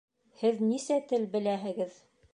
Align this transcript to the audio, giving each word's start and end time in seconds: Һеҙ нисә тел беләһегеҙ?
Һеҙ 0.43 0.63
нисә 0.71 0.97
тел 1.13 1.29
беләһегеҙ? 1.37 2.05